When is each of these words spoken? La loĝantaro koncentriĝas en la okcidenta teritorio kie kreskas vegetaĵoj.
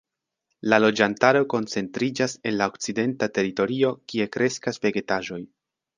La 0.73 0.77
loĝantaro 0.83 1.43
koncentriĝas 1.53 2.35
en 2.51 2.57
la 2.63 2.69
okcidenta 2.73 3.27
teritorio 3.39 3.93
kie 4.13 4.29
kreskas 4.37 4.83
vegetaĵoj. 4.87 5.41